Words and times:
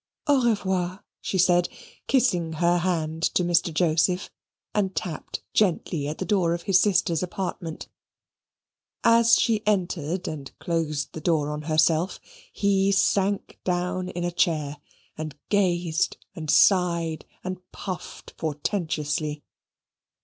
"Au 0.25 0.41
revoir," 0.41 1.03
she 1.21 1.37
said, 1.37 1.69
kissing 2.07 2.53
her 2.53 2.79
hand 2.79 3.21
to 3.21 3.43
Mr. 3.43 3.71
Joseph, 3.71 4.31
and 4.73 4.95
tapped 4.95 5.43
gently 5.53 6.07
at 6.07 6.17
the 6.17 6.25
door 6.25 6.55
of 6.55 6.63
his 6.63 6.81
sister's 6.81 7.21
apartment. 7.21 7.87
As 9.03 9.39
she 9.39 9.61
entered 9.67 10.27
and 10.27 10.57
closed 10.57 11.13
the 11.13 11.21
door 11.21 11.51
on 11.51 11.61
herself, 11.61 12.19
he 12.51 12.91
sank 12.91 13.59
down 13.63 14.09
in 14.09 14.23
a 14.23 14.31
chair, 14.31 14.77
and 15.19 15.35
gazed 15.49 16.17
and 16.35 16.49
sighed 16.49 17.23
and 17.43 17.61
puffed 17.71 18.35
portentously. 18.37 19.43